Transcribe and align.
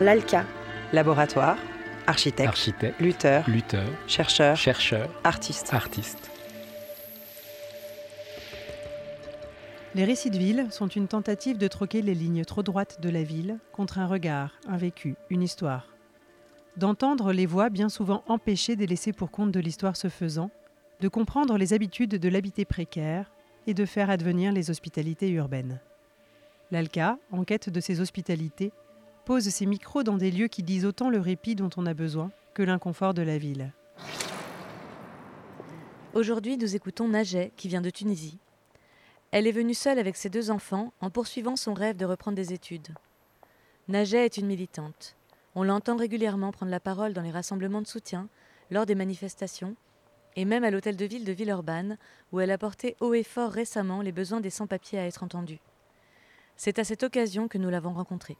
L'ALCA. 0.00 0.44
Laboratoire, 0.92 1.56
architecte, 2.06 2.48
Architecte, 2.48 3.00
lutteur, 3.00 3.48
lutteur, 3.48 3.88
chercheur, 4.06 4.56
chercheur, 4.56 5.08
artiste. 5.22 5.72
artiste. 5.72 6.30
Les 9.94 10.04
récits 10.04 10.30
de 10.30 10.38
ville 10.38 10.66
sont 10.70 10.88
une 10.88 11.06
tentative 11.06 11.56
de 11.56 11.68
troquer 11.68 12.02
les 12.02 12.14
lignes 12.14 12.44
trop 12.44 12.62
droites 12.62 13.00
de 13.00 13.08
la 13.08 13.22
ville 13.22 13.58
contre 13.72 13.98
un 13.98 14.06
regard, 14.06 14.58
un 14.68 14.76
vécu, 14.76 15.14
une 15.30 15.42
histoire. 15.42 15.86
D'entendre 16.76 17.32
les 17.32 17.46
voix 17.46 17.70
bien 17.70 17.88
souvent 17.88 18.24
empêchées 18.26 18.76
des 18.76 18.86
laissés 18.86 19.12
pour 19.12 19.30
compte 19.30 19.52
de 19.52 19.60
l'histoire 19.60 19.96
se 19.96 20.08
faisant, 20.08 20.50
de 21.00 21.08
comprendre 21.08 21.56
les 21.56 21.72
habitudes 21.72 22.16
de 22.16 22.28
l'habité 22.28 22.64
précaire 22.64 23.30
et 23.68 23.74
de 23.74 23.84
faire 23.84 24.08
advenir 24.08 24.50
les 24.50 24.70
hospitalités 24.70 25.28
urbaines. 25.28 25.78
L'ALCA, 26.70 27.18
en 27.30 27.44
quête 27.44 27.68
de 27.68 27.80
ces 27.80 28.00
hospitalités, 28.00 28.72
pose 29.26 29.46
ses 29.46 29.66
micros 29.66 30.02
dans 30.02 30.16
des 30.16 30.30
lieux 30.30 30.48
qui 30.48 30.62
disent 30.62 30.86
autant 30.86 31.10
le 31.10 31.20
répit 31.20 31.54
dont 31.54 31.68
on 31.76 31.84
a 31.84 31.92
besoin 31.92 32.30
que 32.54 32.62
l'inconfort 32.62 33.12
de 33.12 33.20
la 33.20 33.36
ville. 33.36 33.74
Aujourd'hui, 36.14 36.56
nous 36.56 36.74
écoutons 36.74 37.08
Najet, 37.08 37.52
qui 37.56 37.68
vient 37.68 37.82
de 37.82 37.90
Tunisie. 37.90 38.38
Elle 39.32 39.46
est 39.46 39.52
venue 39.52 39.74
seule 39.74 39.98
avec 39.98 40.16
ses 40.16 40.30
deux 40.30 40.50
enfants 40.50 40.94
en 41.02 41.10
poursuivant 41.10 41.56
son 41.56 41.74
rêve 41.74 41.98
de 41.98 42.06
reprendre 42.06 42.36
des 42.36 42.54
études. 42.54 42.88
Najet 43.86 44.24
est 44.24 44.38
une 44.38 44.46
militante. 44.46 45.14
On 45.54 45.62
l'entend 45.62 45.96
régulièrement 45.96 46.52
prendre 46.52 46.72
la 46.72 46.80
parole 46.80 47.12
dans 47.12 47.20
les 47.20 47.30
rassemblements 47.30 47.82
de 47.82 47.86
soutien, 47.86 48.30
lors 48.70 48.86
des 48.86 48.94
manifestations, 48.94 49.76
et 50.38 50.44
même 50.44 50.62
à 50.62 50.70
l'hôtel 50.70 50.94
de 50.94 51.04
ville 51.04 51.24
de 51.24 51.32
Villeurbanne, 51.32 51.98
où 52.30 52.38
elle 52.38 52.52
a 52.52 52.58
porté 52.58 52.94
haut 53.00 53.12
et 53.12 53.24
fort 53.24 53.50
récemment 53.50 54.02
les 54.02 54.12
besoins 54.12 54.40
des 54.40 54.50
sans-papiers 54.50 55.00
à 55.00 55.04
être 55.04 55.24
entendus. 55.24 55.58
C'est 56.56 56.78
à 56.78 56.84
cette 56.84 57.02
occasion 57.02 57.48
que 57.48 57.58
nous 57.58 57.68
l'avons 57.68 57.92
rencontrée. 57.92 58.36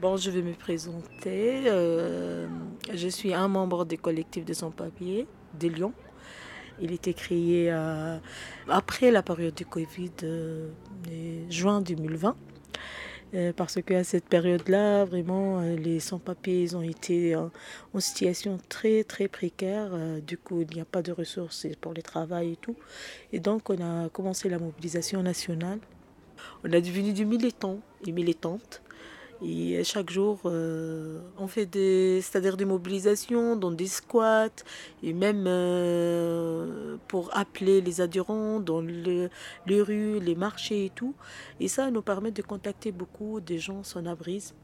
Bon, 0.00 0.16
je 0.16 0.30
vais 0.30 0.40
me 0.40 0.54
présenter. 0.54 1.64
Euh, 1.66 2.48
je 2.94 3.08
suis 3.08 3.34
un 3.34 3.46
membre 3.46 3.84
du 3.84 3.98
collectif 3.98 4.46
de 4.46 4.54
sans-papiers 4.54 5.26
de 5.60 5.68
Lyon. 5.68 5.92
Il 6.80 6.90
était 6.90 7.12
créé 7.12 7.70
euh, 7.70 8.16
après 8.70 9.10
la 9.10 9.22
période 9.22 9.54
du 9.54 9.66
Covid, 9.66 10.12
euh, 10.22 10.70
juin 11.50 11.82
2020. 11.82 12.34
Euh, 13.34 13.52
parce 13.52 13.80
qu'à 13.82 14.04
cette 14.04 14.26
période-là, 14.26 15.04
vraiment, 15.04 15.60
euh, 15.60 15.76
les 15.76 15.98
sans-papiers 15.98 16.74
ont 16.74 16.82
été 16.82 17.34
en 17.34 17.50
situation 17.98 18.58
très, 18.68 19.02
très 19.02 19.26
précaire. 19.26 19.90
Euh, 19.92 20.20
du 20.20 20.38
coup, 20.38 20.60
il 20.60 20.74
n'y 20.74 20.80
a 20.80 20.84
pas 20.84 21.02
de 21.02 21.10
ressources 21.10 21.66
pour 21.80 21.94
le 21.94 22.02
travail 22.02 22.52
et 22.52 22.56
tout. 22.56 22.76
Et 23.32 23.40
donc, 23.40 23.70
on 23.70 23.80
a 23.80 24.08
commencé 24.08 24.48
la 24.48 24.58
mobilisation 24.58 25.22
nationale. 25.22 25.80
On 26.62 26.72
a 26.72 26.80
devenu 26.80 27.12
des 27.12 27.24
militants 27.24 27.80
et 28.06 28.12
militantes. 28.12 28.82
Et 29.42 29.82
chaque 29.84 30.10
jour, 30.10 30.40
euh, 30.46 31.20
on 31.38 31.48
fait 31.48 31.66
des, 31.66 32.20
c'est-à-dire 32.22 32.56
des 32.56 32.64
mobilisations 32.64 33.56
dans 33.56 33.72
des 33.72 33.88
squats 33.88 34.48
et 35.02 35.12
même 35.12 35.44
euh, 35.46 36.96
pour 37.08 37.36
appeler 37.36 37.80
les 37.80 38.00
adhérents 38.00 38.60
dans 38.60 38.80
le- 38.80 39.28
les 39.66 39.82
rues, 39.82 40.20
les 40.20 40.34
marchés 40.34 40.86
et 40.86 40.90
tout. 40.90 41.14
Et 41.60 41.68
ça 41.68 41.90
nous 41.90 42.00
permet 42.02 42.30
de 42.30 42.42
contacter 42.42 42.92
beaucoup 42.92 43.40
de 43.40 43.56
gens 43.58 43.82
sans 43.82 44.06
abrisme 44.06 44.56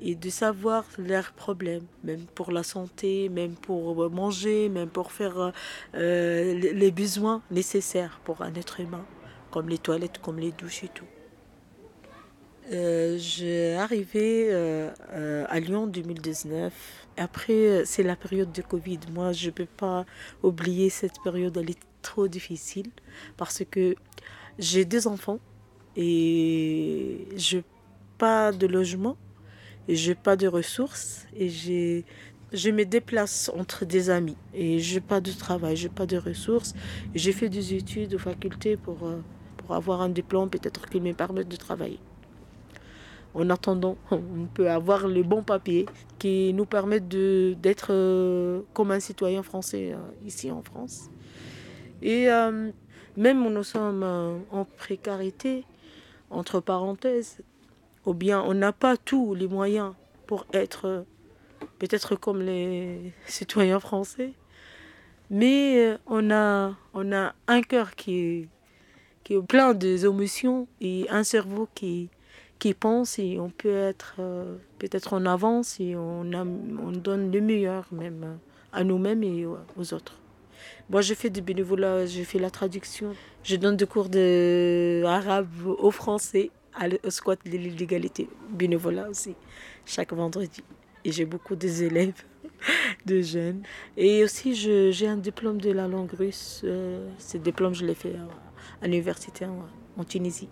et 0.00 0.14
de 0.14 0.30
savoir 0.30 0.84
leurs 0.98 1.32
problèmes, 1.32 1.86
même 2.04 2.26
pour 2.34 2.52
la 2.52 2.62
santé, 2.62 3.28
même 3.28 3.54
pour 3.56 4.10
manger, 4.10 4.68
même 4.68 4.90
pour 4.90 5.12
faire 5.12 5.52
euh, 5.94 6.54
les 6.54 6.90
besoins 6.90 7.42
nécessaires 7.50 8.20
pour 8.24 8.42
un 8.42 8.54
être 8.54 8.80
humain, 8.80 9.06
comme 9.50 9.68
les 9.68 9.78
toilettes, 9.78 10.18
comme 10.22 10.38
les 10.38 10.52
douches 10.52 10.84
et 10.84 10.88
tout. 10.88 11.06
Euh, 12.72 13.16
j'ai 13.18 13.74
arrivé 13.74 14.48
euh, 14.50 14.90
euh, 15.12 15.44
à 15.48 15.60
Lyon 15.60 15.84
en 15.84 15.86
2019. 15.86 16.72
Après, 17.16 17.84
c'est 17.84 18.02
la 18.02 18.16
période 18.16 18.50
de 18.52 18.62
Covid. 18.62 18.98
Moi, 19.12 19.32
je 19.32 19.46
ne 19.46 19.50
peux 19.52 19.66
pas 19.66 20.04
oublier 20.42 20.90
cette 20.90 21.20
période. 21.22 21.56
Elle 21.56 21.70
est 21.70 21.78
trop 22.02 22.26
difficile 22.28 22.90
parce 23.36 23.62
que 23.70 23.94
j'ai 24.58 24.84
deux 24.84 25.06
enfants 25.06 25.38
et 25.96 27.28
je 27.36 27.58
pas 28.18 28.52
de 28.52 28.66
logement 28.66 29.16
et 29.88 29.94
j'ai 29.94 30.14
pas 30.14 30.36
de 30.36 30.48
ressources 30.48 31.26
et 31.36 31.48
j'ai 31.48 32.04
je 32.52 32.70
me 32.70 32.84
déplace 32.84 33.50
entre 33.54 33.84
des 33.84 34.08
amis 34.08 34.36
et 34.54 34.78
j'ai 34.78 35.00
pas 35.00 35.20
de 35.20 35.32
travail, 35.32 35.76
j'ai 35.76 35.88
pas 35.88 36.06
de 36.06 36.16
ressources. 36.16 36.74
J'ai 37.14 37.32
fait 37.32 37.48
des 37.48 37.74
études 37.74 38.14
aux 38.14 38.18
facultés 38.18 38.76
pour, 38.76 38.98
pour 39.56 39.74
avoir 39.74 40.00
un 40.00 40.08
diplôme 40.08 40.48
peut-être 40.48 40.88
qui 40.88 41.00
me 41.00 41.12
permette 41.12 41.48
de 41.48 41.56
travailler. 41.56 41.98
En 43.34 43.50
attendant, 43.50 43.96
on 44.10 44.46
peut 44.52 44.70
avoir 44.70 45.08
les 45.08 45.22
bons 45.22 45.42
papiers 45.42 45.86
qui 46.18 46.52
nous 46.54 46.66
permettent 46.66 47.08
d'être 47.08 47.88
euh, 47.90 48.62
comme 48.72 48.90
un 48.90 49.00
citoyen 49.00 49.42
français 49.42 49.92
euh, 49.92 49.98
ici 50.26 50.50
en 50.50 50.62
France. 50.62 51.10
Et 52.02 52.30
euh, 52.30 52.70
même 53.16 53.52
nous 53.52 53.64
sommes 53.64 54.04
en 54.50 54.64
précarité, 54.64 55.64
entre 56.30 56.60
parenthèses, 56.60 57.40
ou 58.04 58.14
bien 58.14 58.42
on 58.42 58.54
n'a 58.54 58.72
pas 58.72 58.96
tous 58.96 59.34
les 59.34 59.48
moyens 59.48 59.92
pour 60.26 60.46
être 60.52 61.04
peut-être 61.78 62.16
comme 62.16 62.42
les 62.42 63.12
citoyens 63.26 63.80
français, 63.80 64.32
mais 65.30 65.96
on 66.06 66.30
a, 66.30 66.74
on 66.94 67.12
a 67.12 67.34
un 67.48 67.62
cœur 67.62 67.94
qui 67.94 68.18
est, 68.18 68.48
qui 69.24 69.34
est 69.34 69.42
plein 69.42 69.74
d'émotions 69.74 70.68
et 70.80 71.06
un 71.10 71.24
cerveau 71.24 71.68
qui, 71.74 72.10
qui 72.58 72.74
pense 72.74 73.18
et 73.18 73.38
on 73.38 73.50
peut 73.50 73.74
être 73.76 74.16
euh, 74.18 74.56
peut-être 74.78 75.12
en 75.12 75.26
avance 75.26 75.78
et 75.80 75.94
on, 75.96 76.22
on 76.32 76.90
donne 76.92 77.30
le 77.30 77.40
meilleur 77.40 77.86
même 77.92 78.22
euh, 78.24 78.34
à 78.72 78.84
nous-mêmes 78.84 79.22
et 79.22 79.44
aux 79.46 79.94
autres. 79.94 80.18
Moi, 80.88 81.00
j'ai 81.02 81.14
fait 81.14 81.30
du 81.30 81.42
bénévolat, 81.42 82.06
j'ai 82.06 82.24
fait 82.24 82.38
la 82.38 82.50
traduction. 82.50 83.12
Je 83.42 83.56
donne 83.56 83.76
des 83.76 83.86
cours 83.86 84.08
d'arabe 84.08 85.48
au 85.66 85.90
français 85.90 86.50
au 87.04 87.10
squat 87.10 87.38
de 87.44 87.50
l'île 87.56 87.74
d'égalité, 87.76 88.28
bénévolat 88.50 89.08
aussi, 89.08 89.34
chaque 89.86 90.12
vendredi. 90.12 90.62
Et 91.04 91.12
j'ai 91.12 91.24
beaucoup 91.24 91.56
des 91.56 91.84
élèves, 91.84 92.22
de 93.06 93.22
jeunes. 93.22 93.62
Et 93.96 94.22
aussi, 94.24 94.54
je- 94.54 94.90
j'ai 94.90 95.06
un 95.08 95.16
diplôme 95.16 95.60
de 95.60 95.70
la 95.70 95.88
langue 95.88 96.12
russe. 96.12 96.60
euh, 96.64 97.08
ce 97.18 97.38
diplôme, 97.38 97.74
je 97.74 97.84
l'ai 97.86 97.94
fait 97.94 98.14
à, 98.82 98.86
l'université 98.86 99.46
en 99.96 100.04
Tunisie. 100.04 100.48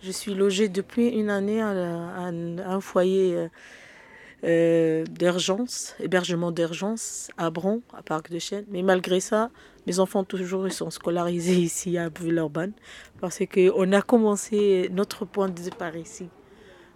Je 0.00 0.12
suis 0.12 0.32
logée 0.32 0.68
depuis 0.68 1.08
une 1.08 1.28
année 1.28 1.60
à, 1.60 1.70
un, 1.70 2.80
foyer 2.80 3.34
euh, 3.34 3.48
euh, 4.44 5.04
d'urgence, 5.06 5.96
hébergement 5.98 6.52
d'urgence 6.52 7.30
à 7.36 7.50
Bron, 7.50 7.82
à 7.92 8.02
Parc 8.02 8.30
de 8.30 8.38
Chêne. 8.38 8.64
Mais 8.68 8.82
malgré 8.82 9.18
ça, 9.18 9.50
mes 9.88 9.98
enfants 9.98 10.22
toujours 10.22 10.70
sont 10.70 10.90
scolarisés 10.90 11.56
ici 11.68 11.98
à 11.98 12.10
Villeurbanne 12.10 12.72
parce 13.20 13.40
qu'on 13.52 13.92
a 13.92 14.02
commencé 14.02 14.88
notre 14.92 15.24
point 15.24 15.48
de 15.48 15.60
départ 15.60 15.96
ici. 15.96 16.28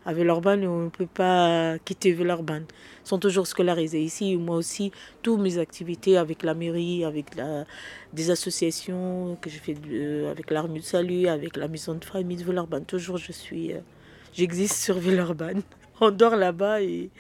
À 0.05 0.13
Villeurbanne, 0.13 0.67
on 0.67 0.85
ne 0.85 0.89
peut 0.89 1.07
pas 1.07 1.79
quitter 1.85 2.13
Villeurbanne. 2.13 2.65
Ils 3.05 3.09
sont 3.09 3.19
toujours 3.19 3.47
scolarisés 3.47 4.01
ici. 4.01 4.37
Moi 4.37 4.57
aussi, 4.57 4.91
toutes 5.23 5.41
mes 5.41 5.59
activités 5.59 6.17
avec 6.17 6.43
la 6.43 6.55
mairie, 6.55 7.05
avec 7.05 7.27
des 8.13 8.31
associations 8.31 9.37
que 9.41 9.49
je 9.49 9.59
fais 9.59 9.75
de- 9.75 10.27
avec 10.29 10.51
l'Armée 10.51 10.81
de 10.81 10.85
Salut, 10.85 11.29
avec 11.29 11.57
la 11.57 11.69
maison 11.69 11.95
de 11.95 12.05
famille 12.05 12.37
de 12.37 12.43
Villeurbanne, 12.45 12.85
toujours 12.85 13.17
je 13.17 13.31
suis, 13.31 13.73
euh, 13.73 13.79
j'existe 14.33 14.77
sur 14.77 14.99
Villeurbanne. 14.99 15.63
On 16.01 16.11
dort 16.11 16.35
là-bas 16.35 16.83
et, 16.83 17.11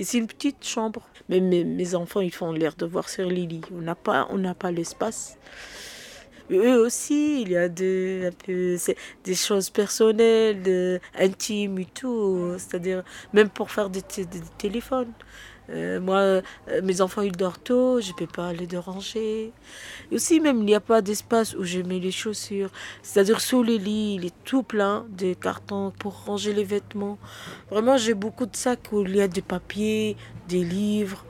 c'est 0.00 0.18
une 0.18 0.26
petite 0.26 0.64
chambre. 0.64 1.02
Mais 1.28 1.38
mes, 1.40 1.94
enfants, 1.94 2.20
ils 2.20 2.32
font 2.32 2.50
l'air 2.50 2.74
de 2.74 2.86
voir 2.86 3.08
sur 3.08 3.28
lits. 3.28 3.60
On 3.72 3.82
n'a 3.82 3.94
pas, 3.94 4.26
on 4.30 4.38
n'a 4.38 4.54
pas 4.54 4.72
l'espace. 4.72 5.38
Eux 6.52 6.78
aussi, 6.80 7.42
il 7.42 7.50
y 7.50 7.56
a 7.56 7.68
des, 7.68 8.26
un 8.28 8.32
peu, 8.46 8.76
des 9.24 9.34
choses 9.34 9.70
personnelles, 9.70 11.00
intimes 11.18 11.78
et 11.78 11.86
tout. 11.86 12.54
C'est-à-dire, 12.58 13.02
même 13.32 13.48
pour 13.50 13.70
faire 13.70 13.90
des, 13.90 14.02
té- 14.02 14.26
des 14.26 14.40
téléphones. 14.58 15.12
Euh, 15.70 16.00
moi, 16.00 16.18
euh, 16.18 16.42
mes 16.82 17.00
enfants, 17.00 17.22
ils 17.22 17.32
dorment 17.36 17.56
tôt, 17.64 18.00
je 18.00 18.08
ne 18.10 18.14
peux 18.16 18.26
pas 18.26 18.52
les 18.52 18.66
déranger. 18.66 19.52
Et 20.10 20.14
aussi, 20.14 20.40
même, 20.40 20.58
il 20.58 20.64
n'y 20.66 20.74
a 20.74 20.80
pas 20.80 21.00
d'espace 21.02 21.54
où 21.54 21.64
je 21.64 21.80
mets 21.80 22.00
les 22.00 22.10
chaussures. 22.10 22.70
C'est-à-dire, 23.02 23.40
sous 23.40 23.62
les 23.62 23.78
lits, 23.78 24.16
il 24.16 24.26
est 24.26 24.34
tout 24.44 24.62
plein 24.64 25.06
de 25.10 25.34
cartons 25.34 25.92
pour 25.98 26.24
ranger 26.24 26.52
les 26.52 26.64
vêtements. 26.64 27.18
Vraiment, 27.70 27.96
j'ai 27.96 28.14
beaucoup 28.14 28.46
de 28.46 28.56
sacs 28.56 28.88
où 28.92 29.02
il 29.04 29.16
y 29.16 29.20
a 29.22 29.28
des 29.28 29.42
papiers, 29.42 30.16
des 30.48 30.64
livres. 30.64 31.24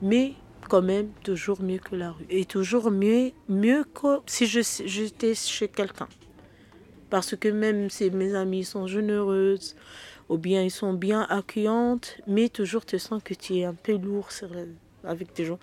Mais 0.00 0.34
quand 0.72 0.80
même, 0.80 1.10
toujours 1.22 1.60
mieux 1.60 1.76
que 1.76 1.94
la 1.94 2.12
rue. 2.12 2.24
Et 2.30 2.46
toujours 2.46 2.90
mieux, 2.90 3.32
mieux 3.46 3.84
que 3.84 4.20
si 4.24 4.46
j'étais 4.46 5.34
chez 5.34 5.68
quelqu'un. 5.68 6.08
Parce 7.10 7.36
que 7.36 7.50
même 7.50 7.90
si 7.90 8.10
mes 8.10 8.34
amis 8.34 8.64
sont 8.64 8.86
généreuses, 8.86 9.76
ou 10.30 10.38
bien 10.38 10.62
ils 10.62 10.70
sont 10.70 10.94
bien 10.94 11.26
accueillantes, 11.28 12.16
mais 12.26 12.48
toujours 12.48 12.86
tu 12.86 12.98
sens 12.98 13.22
que 13.22 13.34
tu 13.34 13.58
es 13.58 13.64
un 13.66 13.74
peu 13.74 13.98
lourd 13.98 14.28
avec 15.04 15.36
des 15.36 15.44
gens. 15.44 15.58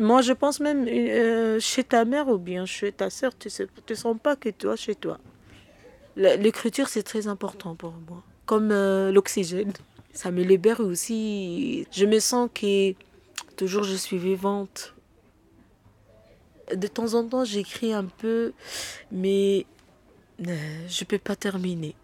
moi, 0.00 0.22
je 0.22 0.32
pense 0.32 0.60
même 0.60 0.86
euh, 0.88 1.60
chez 1.60 1.84
ta 1.84 2.06
mère 2.06 2.28
ou 2.28 2.38
bien 2.38 2.64
chez 2.64 2.90
ta 2.90 3.10
soeur, 3.10 3.32
tu 3.36 3.48
ne 3.60 3.66
te 3.84 3.92
sens 3.92 4.16
pas 4.22 4.34
que 4.34 4.48
toi, 4.48 4.76
chez 4.76 4.94
toi. 4.94 5.18
L'écriture, 6.16 6.88
c'est 6.88 7.02
très 7.02 7.26
important 7.26 7.74
pour 7.74 7.92
moi. 8.08 8.22
Comme 8.46 8.70
euh, 8.72 9.12
l'oxygène. 9.12 9.74
Ça 10.14 10.30
me 10.30 10.42
libère 10.42 10.80
aussi. 10.80 11.86
Je 11.92 12.06
me 12.06 12.18
sens 12.18 12.48
que 12.54 12.94
toujours 13.58 13.84
je 13.84 13.96
suis 13.96 14.16
vivante. 14.16 14.94
De 16.74 16.86
temps 16.86 17.14
en 17.14 17.26
temps, 17.26 17.44
j'écris 17.44 17.92
un 17.92 18.04
peu, 18.04 18.52
mais 19.10 19.66
euh, 20.46 20.86
je 20.88 21.02
ne 21.02 21.06
peux 21.06 21.18
pas 21.18 21.36
terminer. 21.36 21.94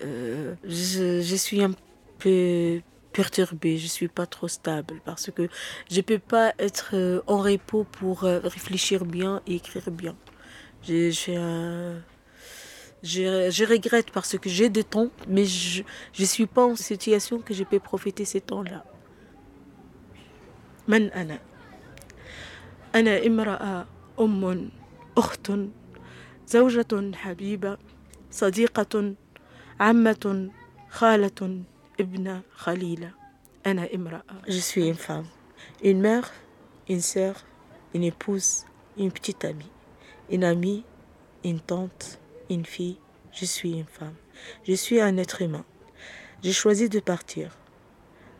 je, 0.00 1.20
je 1.20 1.36
suis 1.36 1.62
un 1.62 1.72
peu 2.18 2.80
perturbée, 3.12 3.76
je 3.78 3.86
suis 3.86 4.08
pas 4.08 4.26
trop 4.26 4.48
stable 4.48 5.00
parce 5.04 5.30
que 5.30 5.48
je 5.90 6.00
peux 6.00 6.18
pas 6.18 6.54
être 6.58 6.90
euh, 6.94 7.20
en 7.26 7.38
repos 7.38 7.84
pour 7.84 8.24
euh, 8.24 8.40
réfléchir 8.40 9.04
bien 9.04 9.42
et 9.46 9.56
écrire 9.56 9.90
bien. 9.90 10.16
Je, 10.82 11.10
je, 13.02 13.64
regrette 13.64 14.10
parce 14.12 14.38
que 14.38 14.48
j'ai 14.48 14.68
des 14.68 14.84
temps, 14.84 15.10
mais 15.28 15.44
je 15.44 15.82
ne 16.18 16.24
suis 16.24 16.46
pas 16.46 16.64
en 16.64 16.76
situation 16.76 17.38
que 17.38 17.52
je 17.52 17.64
peux 17.64 17.80
profiter 17.80 18.24
ces 18.24 18.40
temps-là. 18.40 18.84
من 20.90 21.12
أنا؟ 21.12 21.38
أنا 22.94 23.26
امرأة 23.26 23.86
أم 24.20 24.70
أخت 25.18 25.52
زوجة 26.46 27.12
حبيبة 27.14 27.78
صديقة 28.30 29.14
عمة 29.80 30.50
خالة 30.90 31.62
je 34.48 34.58
suis 34.58 34.88
une 34.88 34.94
femme, 34.94 35.26
une 35.82 36.00
mère, 36.00 36.30
une 36.88 37.02
sœur, 37.02 37.34
une 37.94 38.04
épouse, 38.04 38.64
une 38.96 39.12
petite 39.12 39.44
amie, 39.44 39.70
une 40.30 40.44
amie, 40.44 40.84
une 41.44 41.60
tante, 41.60 42.18
une 42.48 42.64
fille. 42.64 42.96
Je 43.32 43.44
suis 43.44 43.72
une 43.72 43.84
femme. 43.84 44.14
Je 44.66 44.72
suis 44.72 45.00
un 45.00 45.18
être 45.18 45.42
humain. 45.42 45.64
J'ai 46.42 46.52
choisi 46.52 46.88
de 46.88 47.00
partir, 47.00 47.54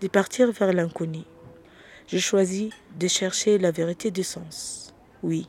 de 0.00 0.08
partir 0.08 0.50
vers 0.52 0.72
l'inconnu. 0.72 1.24
J'ai 2.10 2.18
choisi 2.18 2.70
de 2.98 3.06
chercher 3.06 3.56
la 3.56 3.70
vérité 3.70 4.10
du 4.10 4.24
sens. 4.24 4.92
Oui, 5.22 5.48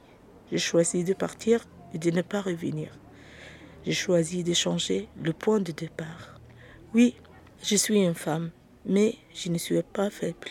j'ai 0.51 0.59
choisi 0.59 1.03
de 1.03 1.15
partir 1.15 1.65
et 1.91 1.97
de 1.97 2.11
ne 2.11 2.21
pas 2.21 2.39
revenir. 2.39 2.91
J'ai 3.83 3.93
choisi 3.93 4.43
de 4.43 4.53
changer 4.53 5.09
le 5.19 5.33
point 5.33 5.59
de 5.59 5.71
départ. 5.71 6.39
Oui, 6.93 7.15
je 7.63 7.75
suis 7.75 8.03
une 8.03 8.13
femme, 8.13 8.51
mais 8.85 9.15
je 9.33 9.49
ne 9.49 9.57
suis 9.57 9.81
pas 9.81 10.11
faible. 10.11 10.49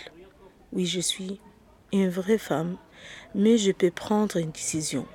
Oui, 0.73 0.85
je 0.85 0.99
suis 0.99 1.39
une 1.93 2.09
vraie 2.09 2.39
femme, 2.39 2.77
mais 3.37 3.57
je 3.57 3.71
peux 3.71 3.93
prendre 3.93 4.37
une 4.37 4.51
décision. 4.51 5.07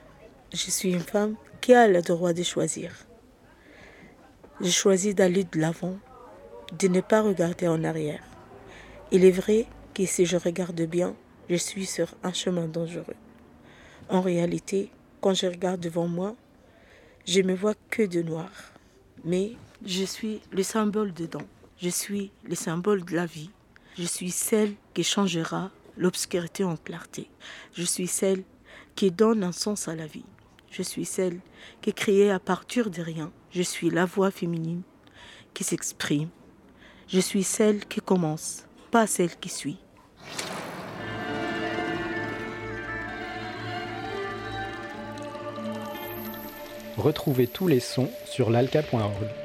Je 0.53 0.71
suis 0.71 0.93
une 0.93 1.01
femme 1.01 1.35
qui 1.59 1.73
a 1.73 1.89
le 1.89 2.01
droit 2.03 2.31
de 2.31 2.43
choisir. 2.43 2.93
J'ai 4.61 4.71
choisi 4.71 5.13
d'aller 5.13 5.43
de 5.43 5.59
l'avant, 5.59 5.97
de 6.79 6.87
ne 6.87 7.01
pas 7.01 7.21
regarder 7.21 7.67
en 7.67 7.83
arrière. 7.83 8.23
Il 9.11 9.25
est 9.25 9.31
vrai 9.31 9.65
que 9.95 10.05
si 10.05 10.25
je 10.25 10.35
regarde 10.35 10.81
bien, 10.81 11.15
je 11.49 11.55
suis 11.55 11.85
sur 11.85 12.13
un 12.21 12.33
chemin 12.33 12.67
dangereux. 12.67 13.15
En 14.09 14.19
réalité, 14.19 14.91
quand 15.21 15.33
je 15.33 15.47
regarde 15.47 15.79
devant 15.79 16.07
moi, 16.07 16.35
je 17.25 17.39
ne 17.39 17.47
me 17.47 17.55
vois 17.55 17.75
que 17.89 18.03
de 18.03 18.21
noir. 18.21 18.51
Mais 19.23 19.53
je 19.85 20.03
suis 20.03 20.41
le 20.51 20.63
symbole 20.63 21.13
dedans. 21.13 21.47
Je 21.77 21.89
suis 21.89 22.31
le 22.43 22.55
symbole 22.55 23.05
de 23.05 23.15
la 23.15 23.25
vie. 23.25 23.49
Je 23.97 24.03
suis 24.03 24.31
celle 24.31 24.73
qui 24.93 25.03
changera 25.03 25.71
l'obscurité 25.97 26.65
en 26.65 26.75
clarté. 26.75 27.29
Je 27.73 27.83
suis 27.83 28.07
celle 28.07 28.43
qui 28.95 29.11
donne 29.11 29.43
un 29.43 29.53
sens 29.53 29.87
à 29.87 29.95
la 29.95 30.07
vie. 30.07 30.25
Je 30.69 30.83
suis 30.83 31.05
celle 31.05 31.39
qui 31.81 31.93
est 32.11 32.31
à 32.31 32.39
partir 32.39 32.89
de 32.89 33.01
rien. 33.01 33.31
Je 33.51 33.61
suis 33.61 33.89
la 33.89 34.03
voix 34.05 34.29
féminine 34.29 34.81
qui 35.53 35.63
s'exprime. 35.63 36.29
Je 37.07 37.21
suis 37.21 37.43
celle 37.43 37.85
qui 37.85 38.01
commence, 38.01 38.65
pas 38.91 39.07
celle 39.07 39.37
qui 39.37 39.47
suit. 39.47 39.77
Retrouvez 46.97 47.47
tous 47.47 47.67
les 47.67 47.79
sons 47.79 48.09
sur 48.25 48.49
l'alca.org. 48.49 49.44